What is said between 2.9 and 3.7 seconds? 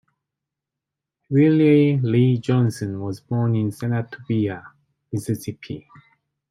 was born in